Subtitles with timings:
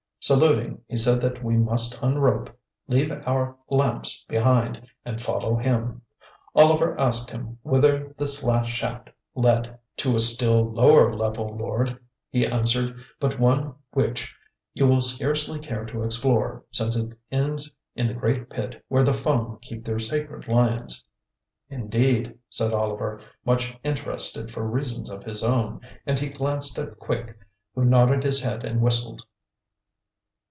[0.23, 2.49] Saluting, he said that we must unrope,
[2.87, 6.03] leave our lamps behind, and follow him.
[6.53, 9.79] Oliver asked him whither this last shaft led.
[9.97, 11.97] "To a still lower level, lord,"
[12.29, 14.35] he answered, "but one which
[14.75, 19.13] you will scarcely care to explore, since it ends in the great pit where the
[19.13, 21.03] Fung keep their sacred lions."
[21.67, 27.35] "Indeed," said Oliver, much interested for reasons of his own, and he glanced at Quick,
[27.73, 29.25] who nodded his head and whistled.